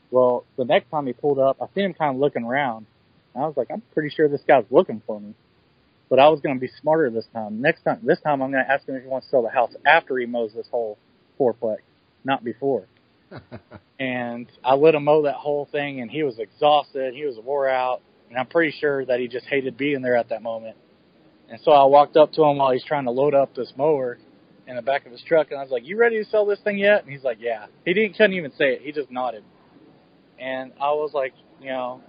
[0.09, 2.85] Well, the next time he pulled up, I seen him kind of looking around.
[3.33, 5.33] And I was like, I'm pretty sure this guy's looking for me.
[6.09, 7.61] But I was going to be smarter this time.
[7.61, 9.49] Next time, this time I'm going to ask him if he wants to sell the
[9.49, 10.97] house after he mows this whole
[11.37, 11.79] fourplex,
[12.23, 12.85] not before.
[13.99, 17.13] and I let him mow that whole thing, and he was exhausted.
[17.13, 20.29] He was wore out, and I'm pretty sure that he just hated being there at
[20.29, 20.75] that moment.
[21.49, 24.17] And so I walked up to him while he's trying to load up this mower
[24.67, 26.59] in the back of his truck, and I was like, "You ready to sell this
[26.59, 28.81] thing yet?" And he's like, "Yeah." He didn't couldn't even say it.
[28.81, 29.43] He just nodded.
[30.39, 32.01] And I was like, you know,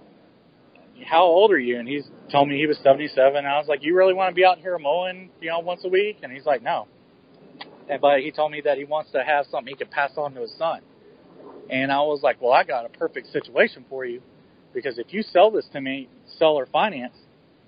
[1.05, 1.79] how old are you?
[1.79, 3.37] And he's told me he was 77.
[3.37, 5.81] And I was like, you really want to be out here mowing, you know, once
[5.83, 6.17] a week?
[6.21, 6.87] And he's like, no.
[7.89, 10.33] And, but he told me that he wants to have something he could pass on
[10.35, 10.81] to his son.
[11.69, 14.21] And I was like, well, I got a perfect situation for you
[14.73, 17.15] because if you sell this to me, sell or finance,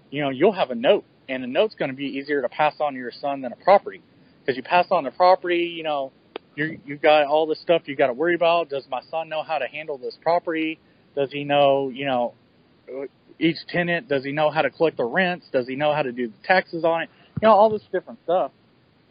[0.09, 2.75] you know, you'll have a note and a note's going to be easier to pass
[2.79, 4.01] on to your son than a property
[4.41, 6.11] because you pass on the property, you know,
[6.55, 8.69] you you've got all this stuff you got to worry about.
[8.69, 10.79] Does my son know how to handle this property?
[11.15, 12.33] Does he know, you know,
[13.39, 14.09] each tenant?
[14.09, 15.47] Does he know how to collect the rents?
[15.51, 17.09] Does he know how to do the taxes on it?
[17.41, 18.51] You know, all this different stuff.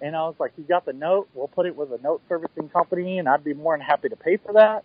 [0.02, 1.28] And I was like, you got the note.
[1.34, 4.16] We'll put it with a note servicing company, and I'd be more than happy to
[4.16, 4.84] pay for that.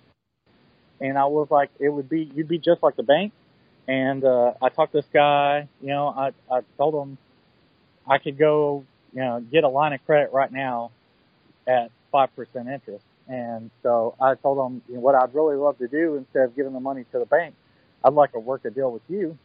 [1.02, 3.34] And I was like, it would be you'd be just like the bank.
[3.88, 5.68] And uh, I talked to this guy.
[5.82, 7.18] You know, I I told him
[8.08, 10.92] I could go, you know, get a line of credit right now
[11.68, 12.30] at 5%
[12.74, 13.04] interest.
[13.28, 16.56] And so I told him you know, what I'd really love to do instead of
[16.56, 17.56] giving the money to the bank,
[18.04, 19.38] I'd like to work a deal with you.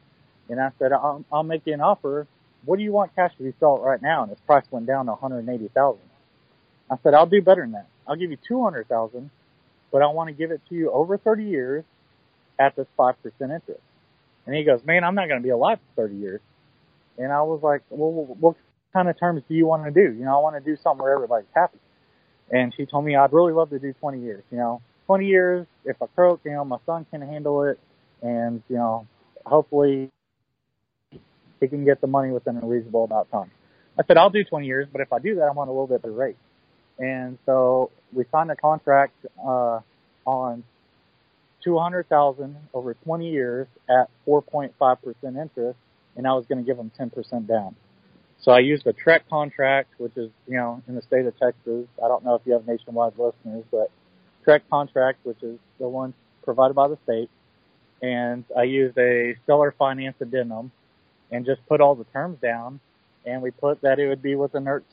[0.48, 2.26] And I said, I'll, I'll make you an offer.
[2.64, 4.22] What do you want cash to be sold right now?
[4.22, 6.00] And its price went down to 180,000.
[6.90, 7.86] I said, I'll do better than that.
[8.06, 9.30] I'll give you 200,000,
[9.92, 11.84] but I want to give it to you over 30 years
[12.58, 13.80] at this 5% interest.
[14.46, 16.40] And he goes, man, I'm not going to be alive for 30 years.
[17.18, 18.56] And I was like, well, what
[18.92, 20.12] kind of terms do you want to do?
[20.16, 21.78] You know, I want to do something where everybody's happy.
[22.50, 24.42] And she told me I'd really love to do 20 years.
[24.50, 25.66] You know, 20 years.
[25.84, 27.78] If I croak, you know, my son can handle it,
[28.22, 29.06] and you know,
[29.44, 30.10] hopefully
[31.60, 33.50] he can get the money within a reasonable amount of time.
[33.98, 35.86] I said I'll do 20 years, but if I do that, I want a little
[35.86, 36.36] bit of a rate.
[36.98, 39.80] And so we signed a contract uh,
[40.26, 40.64] on
[41.62, 44.72] 200,000 over 20 years at 4.5%
[45.24, 45.78] interest,
[46.16, 47.74] and I was going to give them 10% down.
[48.40, 51.86] So I used a TREC contract, which is, you know, in the state of Texas.
[52.02, 53.90] I don't know if you have nationwide listeners, but
[54.46, 57.28] TREC contract, which is the one provided by the state.
[58.00, 60.72] And I used a seller finance addendum
[61.30, 62.80] and just put all the terms down.
[63.26, 64.84] And we put that it would be with a note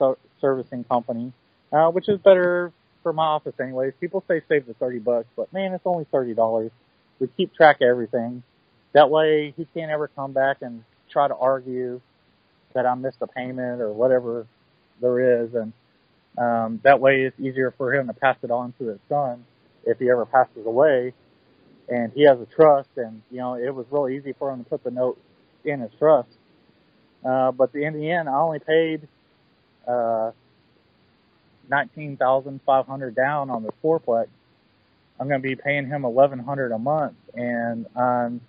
[0.42, 1.32] servicing company,
[1.72, 2.74] uh, which is better
[3.08, 3.94] for my office anyways.
[4.02, 6.70] People say save the 30 bucks, but man, it's only $30.
[7.22, 8.44] We keep track of everything.
[8.92, 12.02] That way he can't ever come back and try to argue
[12.74, 14.46] that I missed a payment or whatever
[15.00, 15.72] there is, and
[16.38, 19.46] um, that way it's easier for him to pass it on to his son
[19.86, 21.14] if he ever passes away.
[21.88, 24.70] And he has a trust, and you know it was really easy for him to
[24.70, 25.18] put the note
[25.64, 26.28] in his trust.
[27.24, 29.08] Uh, but the, in the end, I only paid
[29.88, 30.32] uh,
[31.70, 34.28] nineteen thousand five hundred down on the fourplex.
[35.20, 38.42] I'm going to be paying him eleven hundred a month, and I'm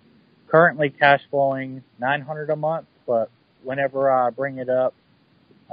[0.47, 2.87] currently cash flowing nine hundred a month.
[3.07, 3.29] But
[3.63, 4.93] whenever I bring it up,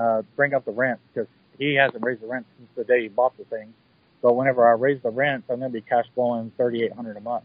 [0.00, 1.28] uh, bring up the rent because
[1.58, 3.74] he hasn't raised the rent since the day he bought the thing.
[4.22, 7.16] So whenever I raise the rent, I'm going to be cash flowing thirty eight hundred
[7.16, 7.44] a month.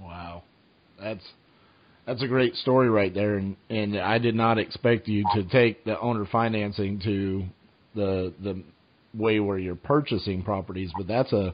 [0.00, 0.42] Wow,
[1.00, 1.24] that's
[2.06, 5.84] that's a great story right there, and and I did not expect you to take
[5.84, 7.44] the owner financing to
[7.94, 8.62] the the
[9.14, 11.52] way where you're purchasing properties, but that's a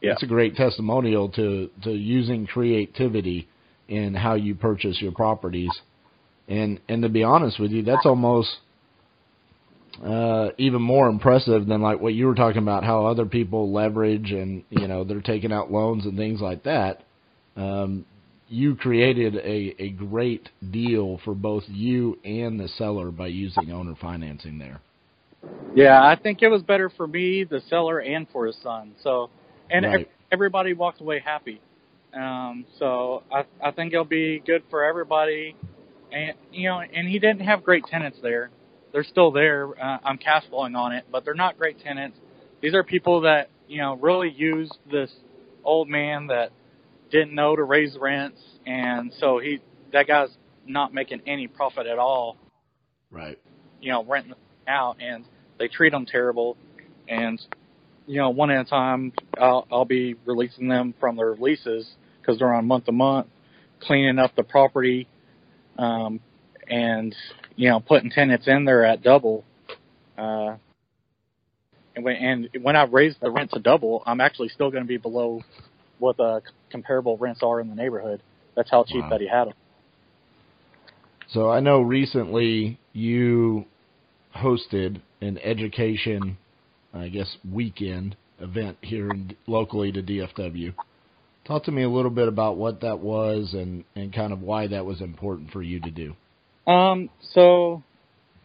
[0.00, 0.12] yeah.
[0.12, 3.48] that's a great testimonial to to using creativity
[3.88, 5.70] in how you purchase your properties
[6.48, 8.56] and and to be honest with you, that's almost
[10.04, 14.32] uh, even more impressive than like what you were talking about, how other people leverage
[14.32, 17.04] and you know they're taking out loans and things like that.
[17.56, 18.04] Um,
[18.48, 23.94] you created a, a great deal for both you and the seller by using owner
[23.98, 24.80] financing there.
[25.74, 28.94] Yeah, I think it was better for me, the seller, and for his son.
[29.02, 29.30] So,
[29.70, 30.10] and right.
[30.30, 31.60] everybody walked away happy.
[32.14, 35.56] Um, so I I think it'll be good for everybody
[36.12, 38.50] and you know, and he didn't have great tenants there.
[38.92, 39.68] They're still there.
[39.82, 42.18] Uh, I'm cash flowing on it, but they're not great tenants.
[42.60, 45.10] These are people that you know really used this
[45.64, 46.50] old man that
[47.10, 49.60] didn't know to raise rents, and so he
[49.92, 50.30] that guy's
[50.66, 52.36] not making any profit at all.
[53.10, 53.38] Right.
[53.80, 54.34] You know, renting
[54.68, 55.24] out, and
[55.62, 56.56] they treat them terrible,
[57.08, 57.40] and
[58.08, 61.88] you know, one at a time, I'll, I'll be releasing them from their leases
[62.20, 63.28] because they're on month to month,
[63.80, 65.06] cleaning up the property,
[65.78, 66.18] um,
[66.68, 67.14] and
[67.54, 69.44] you know putting tenants in there at double.
[70.18, 70.56] Uh,
[71.94, 74.88] and when and when I raise the rent to double, I'm actually still going to
[74.88, 75.42] be below
[76.00, 78.20] what the comparable rents are in the neighborhood.
[78.56, 79.10] That's how cheap wow.
[79.10, 79.54] that he had them.
[81.28, 83.66] So I know recently you
[84.34, 86.38] hosted an education,
[86.92, 90.74] I guess, weekend event here in, locally to DFW.
[91.44, 94.68] Talk to me a little bit about what that was and, and kind of why
[94.68, 96.14] that was important for you to do.
[96.70, 97.82] Um, so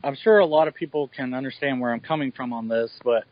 [0.03, 3.25] I'm sure a lot of people can understand where I'm coming from on this, but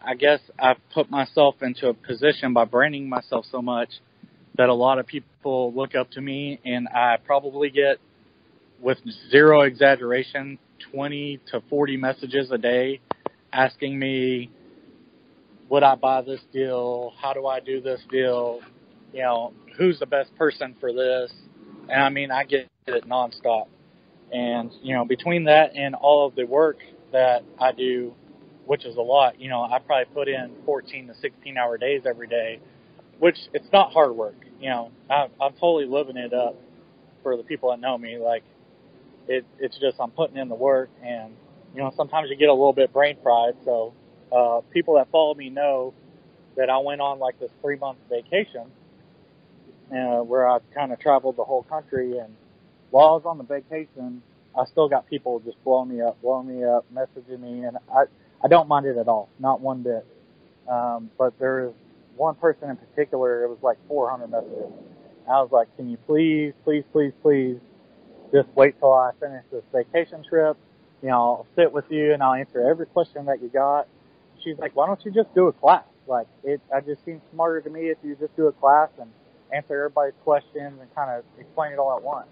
[0.00, 3.90] I guess I've put myself into a position by branding myself so much
[4.56, 7.98] that a lot of people look up to me and I probably get
[8.80, 8.98] with
[9.30, 10.58] zero exaggeration
[10.92, 13.00] 20 to 40 messages a day
[13.52, 14.50] asking me
[15.68, 17.12] would I buy this deal?
[17.20, 18.60] How do I do this deal?
[19.12, 21.32] You know, who's the best person for this?
[21.88, 23.66] And I mean, I get it nonstop.
[24.32, 26.78] And, you know, between that and all of the work
[27.12, 28.14] that I do,
[28.66, 32.02] which is a lot, you know, I probably put in 14 to 16 hour days
[32.06, 32.60] every day,
[33.18, 34.36] which it's not hard work.
[34.60, 36.56] You know, I, I'm totally living it up
[37.22, 38.18] for the people that know me.
[38.18, 38.44] Like,
[39.28, 41.34] it, it's just I'm putting in the work, and
[41.74, 43.54] you know sometimes you get a little bit brain fried.
[43.64, 43.94] So
[44.32, 45.94] uh, people that follow me know
[46.56, 48.64] that I went on like this three month vacation
[49.92, 52.34] uh, where I kind of traveled the whole country, and
[52.90, 54.22] while I was on the vacation,
[54.58, 58.04] I still got people just blowing me up, blowing me up, messaging me, and I
[58.42, 60.06] I don't mind it at all, not one bit.
[60.70, 61.72] Um, but there's
[62.16, 64.72] one person in particular, it was like 400 messages.
[65.26, 67.58] I was like, can you please, please, please, please
[68.32, 70.56] just wait till I finish this vacation trip.
[71.02, 73.86] You know, I'll sit with you and I'll answer every question that you got.
[74.42, 75.84] She's like, why don't you just do a class?
[76.06, 79.10] Like, it, I just seems smarter to me if you just do a class and
[79.52, 82.28] answer everybody's questions and kind of explain it all at once.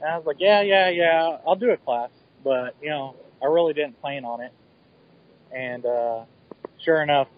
[0.00, 2.10] And I was like, yeah, yeah, yeah, I'll do a class.
[2.44, 4.52] But, you know, I really didn't plan on it.
[5.54, 6.24] And, uh,
[6.84, 7.28] sure enough,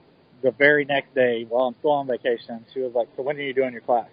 [0.43, 3.43] the very next day while I'm still on vacation, she was like, so when are
[3.43, 4.09] you doing your class?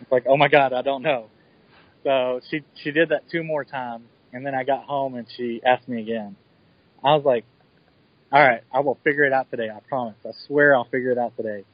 [0.00, 1.28] It's like, oh my God, I don't know.
[2.04, 5.60] So she she did that two more times, and then I got home and she
[5.64, 6.36] asked me again.
[7.02, 7.44] I was like,
[8.30, 9.68] "All right, I will figure it out today.
[9.74, 10.16] I promise.
[10.24, 11.64] I swear I'll figure it out today."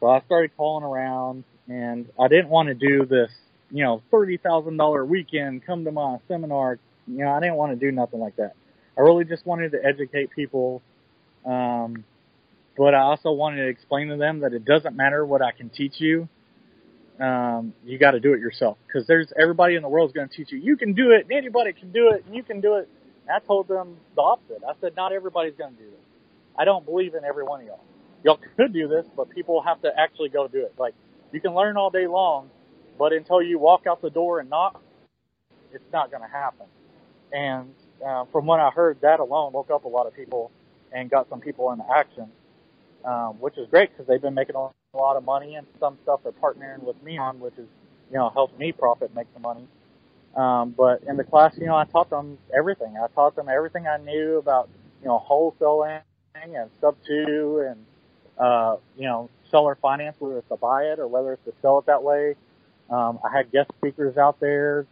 [0.00, 3.30] So I started calling around, and I didn't want to do this,
[3.70, 5.66] you know, thirty thousand dollar weekend.
[5.66, 6.78] Come to my seminar.
[7.08, 8.54] You know, I didn't want to do nothing like that.
[8.96, 10.80] I really just wanted to educate people.
[11.44, 12.04] Um,
[12.76, 15.70] but I also wanted to explain to them that it doesn't matter what I can
[15.70, 16.28] teach you
[17.20, 20.28] um, you got to do it yourself because there's everybody in the world is going
[20.28, 20.58] to teach you.
[20.58, 21.26] You can do it.
[21.30, 22.24] Anybody can do it.
[22.26, 22.88] And you can do it.
[23.26, 24.62] And I told them the opposite.
[24.68, 26.00] I said, not everybody's going to do this.
[26.58, 27.84] I don't believe in every one of y'all.
[28.24, 30.74] Y'all could do this, but people have to actually go do it.
[30.78, 30.94] Like
[31.32, 32.50] you can learn all day long,
[32.98, 34.82] but until you walk out the door and knock,
[35.72, 36.66] it's not going to happen.
[37.32, 37.74] And
[38.06, 40.50] uh, from what I heard, that alone woke up a lot of people
[40.92, 42.28] and got some people into action,
[43.04, 45.98] um, which is great because they've been making a a lot of money and some
[46.02, 47.68] stuff they're partnering with me on, which is,
[48.10, 49.66] you know, helps me profit, make some money.
[50.36, 52.96] Um, but in the class, you know, I taught them everything.
[53.02, 54.68] I taught them everything I knew about,
[55.02, 56.02] you know, wholesaling
[56.34, 57.84] and sub two and,
[58.38, 61.78] uh, you know, seller finance, whether it's to buy it or whether it's to sell
[61.78, 62.34] it that way.
[62.90, 64.86] Um, I had guest speakers out there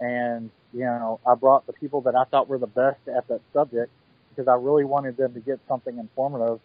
[0.00, 3.40] and, you know, I brought the people that I thought were the best at that
[3.52, 3.90] subject
[4.30, 6.60] because I really wanted them to get something informative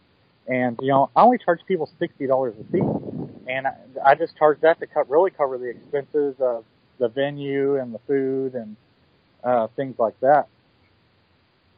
[0.48, 2.84] and you know, I only charge people sixty dollars a seat,
[3.48, 3.76] and I,
[4.06, 6.66] I just charge that to co- really cover the expenses of
[7.00, 8.76] the venue and the food and
[9.44, 10.48] uh, things like that.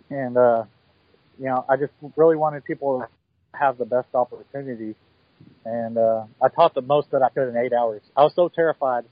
[0.10, 0.66] And uh,
[1.40, 3.08] you know, I just really wanted people to
[3.60, 4.96] have the best opportunity,
[5.66, 8.02] and uh, I taught the most that I could in eight hours.
[8.18, 9.06] I was so terrified.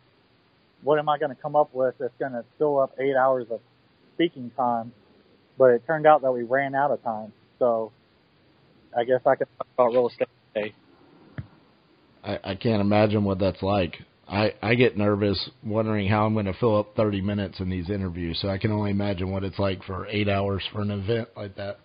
[0.84, 3.48] What am I going to come up with that's going to fill up eight hours
[3.52, 3.62] of
[4.16, 4.94] speaking time?
[5.58, 7.34] But it turned out that we ran out of time.
[7.60, 7.92] So
[8.96, 10.74] I guess I could talk about real estate today.
[12.24, 13.96] I, I can't imagine what that's like.
[14.28, 17.90] I, I get nervous wondering how I'm going to fill up 30 minutes in these
[17.90, 21.30] interviews, so I can only imagine what it's like for eight hours for an event
[21.36, 21.80] like that.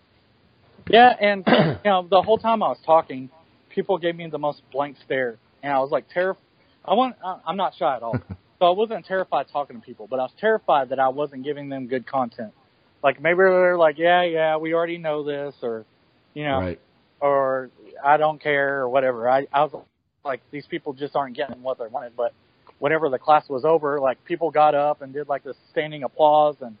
[0.89, 3.29] Yeah, and you know, the whole time I was talking,
[3.69, 6.43] people gave me the most blank stare, and I was like terrified.
[6.85, 7.17] I want.
[7.23, 8.17] I'm not shy at all,
[8.59, 11.67] so I wasn't terrified talking to people, but I was terrified that I wasn't giving
[11.69, 12.53] them good content.
[13.03, 15.85] Like maybe they're like, yeah, yeah, we already know this, or
[16.33, 16.79] you know, right
[17.21, 17.69] or
[18.03, 19.29] I don't care or whatever.
[19.29, 19.83] I, I was
[20.23, 22.15] like, these people just aren't getting what they wanted.
[22.15, 22.33] But
[22.79, 26.55] whenever the class was over, like people got up and did like this standing applause
[26.61, 26.77] and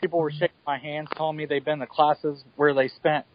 [0.00, 3.26] people were shaking my hands telling me they've been to classes where they spent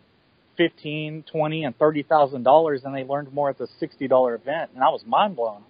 [0.58, 4.72] fifteen, twenty, and thirty thousand dollars and they learned more at the sixty dollar event
[4.76, 5.64] and I was mind blown.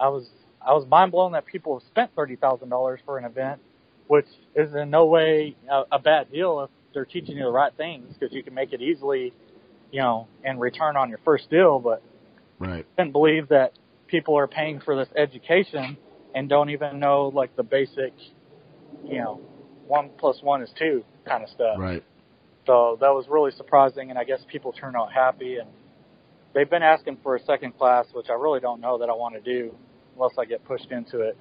[0.00, 0.28] I was
[0.66, 3.60] I was mind blown that people have spent thirty thousand dollars for an event,
[4.08, 7.72] which is in no way a, a bad deal if they're teaching you the right
[7.76, 9.32] things because you can make it easily
[9.90, 12.02] you know, and return on your first deal, but
[12.58, 12.86] right.
[12.96, 13.72] I can't believe that
[14.06, 15.96] people are paying for this education
[16.34, 18.12] and don't even know like the basic
[19.04, 19.40] you know,
[19.86, 21.76] one plus one is two kind of stuff.
[21.78, 22.02] Right.
[22.66, 25.56] So that was really surprising, and I guess people turned out happy.
[25.56, 25.68] And
[26.54, 29.34] they've been asking for a second class, which I really don't know that I want
[29.34, 29.74] to do
[30.14, 31.36] unless I get pushed into it.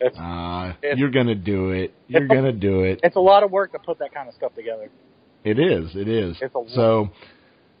[0.00, 1.92] It's Uh, It's- you're gonna do it.
[2.06, 3.00] You're gonna do it.
[3.04, 4.90] it's a lot of work to put that kind of stuff together.
[5.44, 5.96] It is.
[5.96, 6.40] It is.
[6.42, 7.10] It's a- so,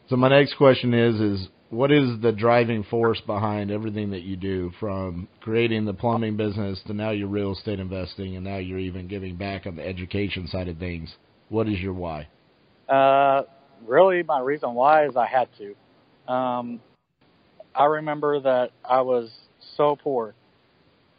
[0.08, 4.36] so my next question is: is what is the driving force behind everything that you
[4.36, 8.78] do, from creating the plumbing business to now your real estate investing, and now you're
[8.78, 11.14] even giving back on the education side of things?
[11.50, 12.28] What is your why?
[12.88, 13.42] Uh,
[13.86, 16.32] really, my reason why is I had to.
[16.32, 16.80] Um,
[17.74, 19.30] I remember that I was
[19.76, 20.34] so poor.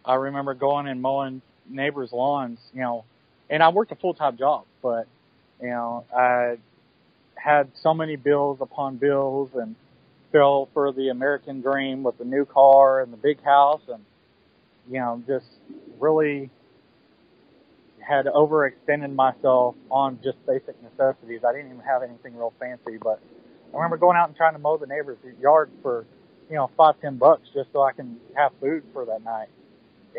[0.03, 3.05] I remember going and mowing neighbors' lawns, you know,
[3.49, 5.07] and I worked a full time job, but
[5.61, 6.57] you know, I
[7.43, 9.75] had so many bills upon bills and
[10.31, 14.03] fell for the American dream with the new car and the big house and
[14.89, 15.45] you know, just
[15.99, 16.49] really
[17.99, 21.41] had overextended myself on just basic necessities.
[21.47, 23.19] I didn't even have anything real fancy, but
[23.71, 26.05] I remember going out and trying to mow the neighbor's yard for,
[26.49, 29.49] you know, five, ten bucks just so I can have food for that night.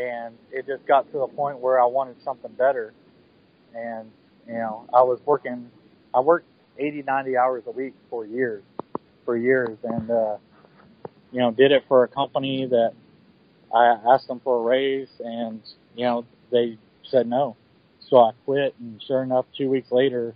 [0.01, 2.93] And it just got to the point where I wanted something better.
[3.75, 4.11] And,
[4.47, 5.69] you know, I was working,
[6.15, 6.47] I worked
[6.79, 8.63] 80, 90 hours a week for years,
[9.25, 9.77] for years.
[9.83, 10.37] And, uh,
[11.33, 12.93] you know, did it for a company that
[13.75, 15.61] I asked them for a raise and,
[15.95, 17.57] you know, they said no.
[18.09, 20.35] So I quit and sure enough, two weeks later,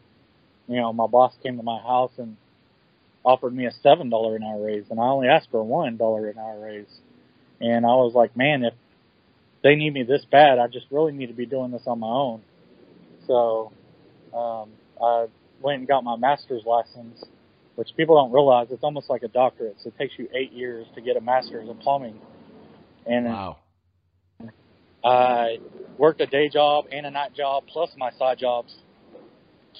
[0.68, 2.37] you know, my boss came to my house and
[3.24, 5.97] offered me a seven dollar an hour raise and I only asked for a one
[5.97, 7.01] dollar an hour raise.
[7.61, 8.74] And I was like, man, if
[9.62, 12.07] they need me this bad, I just really need to be doing this on my
[12.07, 12.43] own.
[13.26, 13.72] So,
[14.35, 14.70] um,
[15.03, 15.26] I
[15.64, 17.24] went and got my master's license,
[17.76, 19.76] which people don't realize it's almost like a doctorate.
[19.82, 22.20] So it takes you eight years to get a master's in plumbing.
[23.06, 23.58] And Wow.
[25.04, 25.58] I
[25.98, 28.74] worked a day job and a night job plus my side jobs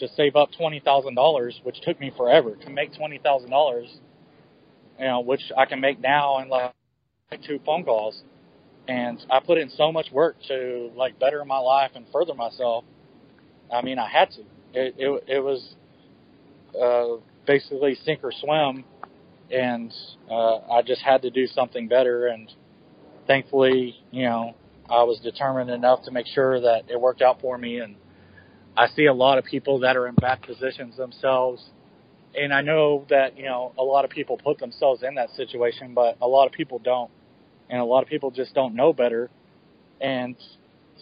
[0.01, 3.89] to save up twenty thousand dollars, which took me forever to make twenty thousand dollars.
[4.99, 6.73] You know, which I can make now in like
[7.47, 8.23] two phone calls.
[8.89, 12.85] And I put in so much work to like better my life and further myself.
[13.73, 14.43] I mean, I had to.
[14.75, 15.75] It it, it was
[16.81, 18.85] uh, basically sink or swim,
[19.51, 19.93] and
[20.31, 22.27] uh, I just had to do something better.
[22.27, 22.51] And
[23.27, 24.55] thankfully, you know,
[24.89, 27.79] I was determined enough to make sure that it worked out for me.
[27.79, 27.97] And
[28.77, 31.65] I see a lot of people that are in bad positions themselves.
[32.35, 35.95] And I know that, you know, a lot of people put themselves in that situation,
[35.95, 37.11] but a lot of people don't.
[37.71, 39.31] And a lot of people just don't know better.
[40.01, 40.37] And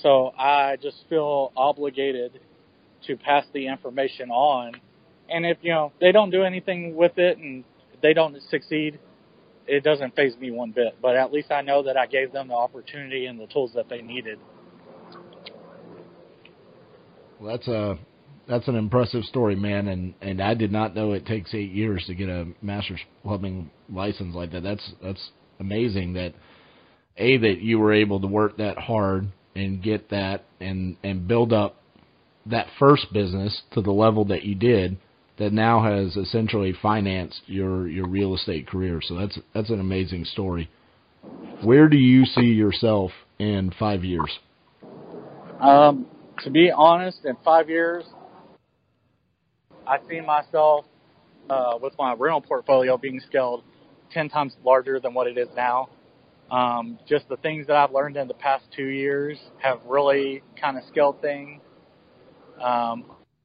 [0.01, 2.41] so I just feel obligated
[3.07, 4.75] to pass the information on.
[5.29, 7.65] And if, you know, they don't do anything with it and
[8.03, 8.99] they don't succeed,
[9.67, 10.97] it doesn't faze me one bit.
[11.01, 13.89] But at least I know that I gave them the opportunity and the tools that
[13.89, 14.39] they needed.
[17.41, 17.99] Well, that's a
[18.49, 19.89] that's an impressive story, man.
[19.89, 23.71] And and I did not know it takes eight years to get a master's plumbing
[23.89, 24.63] license like that.
[24.63, 25.31] That's that's
[25.61, 26.15] amazing.
[26.15, 26.35] That
[27.17, 31.53] a that you were able to work that hard and get that and and build
[31.53, 31.82] up
[32.47, 34.99] that first business to the level that you did
[35.39, 39.01] that now has essentially financed your your real estate career.
[39.03, 40.69] So that's that's an amazing story.
[41.63, 44.39] Where do you see yourself in five years?
[45.61, 46.07] Um,
[46.45, 48.05] to be honest, in five years,
[49.87, 50.85] I see myself
[51.49, 53.63] uh, with my rental portfolio being scaled
[54.13, 55.89] ten times larger than what it is now.
[56.51, 60.77] Um, just the things that I've learned in the past two years have really kind
[60.77, 61.63] of scaled things.
[62.63, 63.05] Um,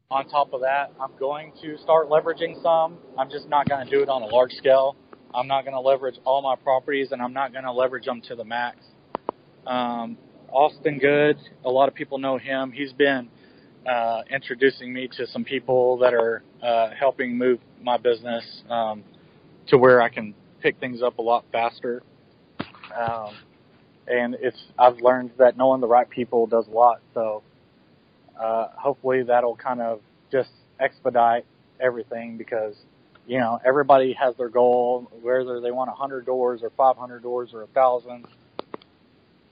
[0.10, 2.98] on top of that, I'm going to start leveraging some.
[3.18, 4.96] I'm just not going to do it on a large scale.
[5.34, 8.22] I'm not going to leverage all my properties, and I'm not going to leverage them
[8.30, 8.78] to the max.
[9.66, 10.18] Um,
[10.52, 12.72] Austin Good, a lot of people know him.
[12.72, 13.30] He's been
[13.88, 19.04] uh, introducing me to some people that are uh, helping move my business um,
[19.68, 22.04] to where I can pick things up a lot faster.
[22.98, 23.36] Um,
[24.08, 27.02] and it's I've learned that knowing the right people does a lot.
[27.14, 27.44] So
[28.40, 31.46] uh, hopefully that'll kind of just expedite
[31.80, 32.76] everything because
[33.28, 37.64] you know everybody has their goal, whether they want 100 doors or 500 doors or
[37.64, 38.26] a thousand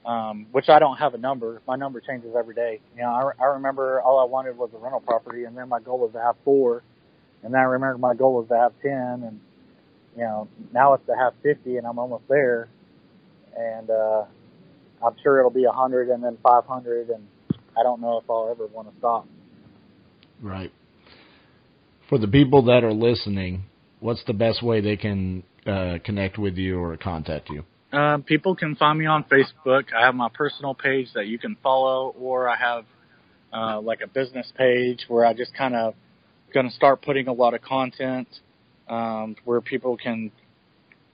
[0.05, 1.61] um, which I don't have a number.
[1.67, 2.79] My number changes every day.
[2.95, 5.79] You know, I, I remember all I wanted was a rental property, and then my
[5.79, 6.83] goal was to have four,
[7.43, 9.39] and then I remember my goal was to have ten, and
[10.15, 12.69] you know, now it's to have fifty, and I'm almost there,
[13.57, 14.25] and uh,
[15.03, 17.27] I'm sure it'll be a hundred, and then five hundred, and
[17.77, 19.27] I don't know if I'll ever want to stop.
[20.41, 20.71] Right.
[22.09, 23.63] For the people that are listening,
[23.99, 27.63] what's the best way they can uh, connect with you or contact you?
[27.97, 29.85] Um, people can find me on Facebook.
[29.95, 32.85] I have my personal page that you can follow, or I have
[33.53, 35.95] uh, like a business page where I just kind of
[36.53, 38.27] going to start putting a lot of content
[38.87, 40.31] um, where people can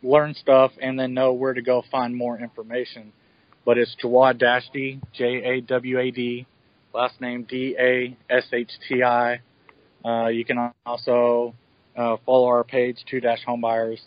[0.04, 3.14] learn stuff and then know where to go find more information.
[3.64, 6.48] But it's Jawad Dashti, J A W A D,
[6.94, 9.42] last name D A S H T I.
[10.04, 11.54] Uh, you can also
[11.96, 14.00] uh, follow our page, Two Dash Homebuyers.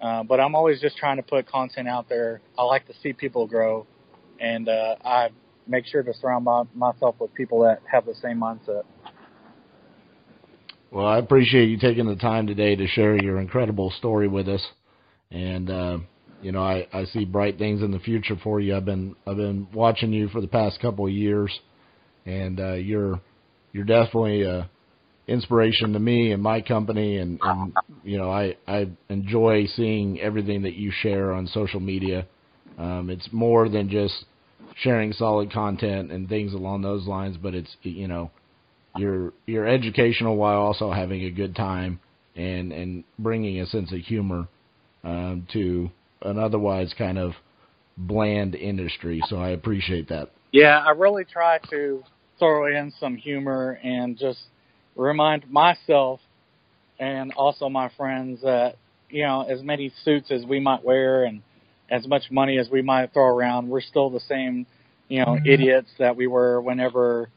[0.00, 2.40] Uh, but I'm always just trying to put content out there.
[2.58, 3.86] I like to see people grow,
[4.40, 5.28] and uh, I
[5.66, 8.82] make sure to surround my, myself with people that have the same mindset.
[10.90, 14.66] Well, I appreciate you taking the time today to share your incredible story with us,
[15.30, 15.98] and uh,
[16.42, 18.76] you know I, I see bright things in the future for you.
[18.76, 21.60] I've been I've been watching you for the past couple of years,
[22.30, 23.20] and uh, you're
[23.72, 24.68] you're definitely a
[25.26, 27.72] inspiration to me and my company, and, and
[28.02, 32.26] you know I I enjoy seeing everything that you share on social media.
[32.78, 34.24] Um, it's more than just
[34.76, 38.30] sharing solid content and things along those lines, but it's you know
[38.96, 42.00] you're you're educational while also having a good time
[42.36, 44.48] and and bringing a sense of humor
[45.04, 45.90] um, to
[46.22, 47.32] an otherwise kind of
[47.96, 49.22] bland industry.
[49.28, 50.30] So I appreciate that.
[50.52, 52.02] Yeah, I really try to
[52.40, 54.40] throw in some humor and just
[54.96, 56.18] remind myself
[56.98, 58.74] and also my friends that
[59.08, 61.42] you know as many suits as we might wear and
[61.90, 64.66] as much money as we might throw around, we're still the same,
[65.08, 65.46] you know, mm-hmm.
[65.46, 67.28] idiots that we were whenever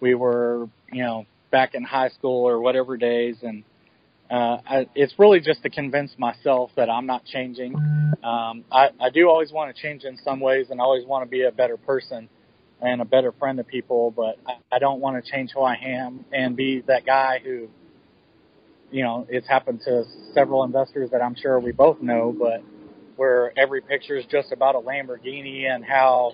[0.00, 3.36] we were, you know, back in high school or whatever days.
[3.42, 3.64] And
[4.30, 7.74] uh, I, it's really just to convince myself that I'm not changing.
[8.22, 11.24] Um, I, I do always want to change in some ways, and I always want
[11.24, 12.28] to be a better person
[12.80, 14.10] and a better friend to people.
[14.10, 17.68] But I, I don't want to change who I am and be that guy who,
[18.90, 20.04] you know, it's happened to
[20.34, 22.62] several investors that I'm sure we both know, but
[23.16, 26.32] where every picture is just about a Lamborghini and how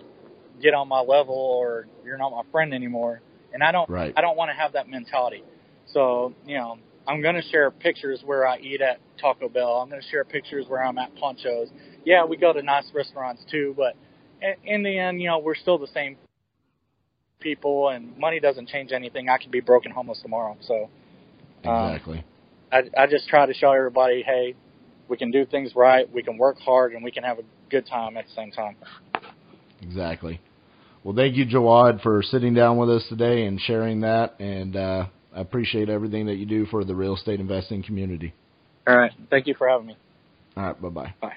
[0.60, 3.20] get on my level or you're not my friend anymore.
[3.52, 4.12] And I don't right.
[4.16, 5.44] I don't want to have that mentality.
[5.92, 9.74] So, you know, I'm going to share pictures where I eat at Taco Bell.
[9.74, 11.68] I'm going to share pictures where I'm at Ponchos.
[12.04, 13.96] Yeah, we go to nice restaurants too, but
[14.64, 16.16] in the end, you know, we're still the same
[17.42, 19.28] people and money doesn't change anything.
[19.28, 20.56] I could be broken homeless tomorrow.
[20.62, 20.88] So,
[21.64, 22.24] um, exactly.
[22.70, 24.54] I, I just try to show everybody, hey,
[25.08, 27.86] we can do things right, we can work hard, and we can have a good
[27.86, 28.76] time at the same time.
[29.82, 30.40] Exactly.
[31.04, 34.38] Well, thank you, Jawad, for sitting down with us today and sharing that.
[34.38, 38.32] And uh, I appreciate everything that you do for the real estate investing community.
[38.86, 39.12] All right.
[39.28, 39.96] Thank you for having me.
[40.56, 40.80] All right.
[40.80, 41.14] Bye-bye.
[41.20, 41.36] Bye.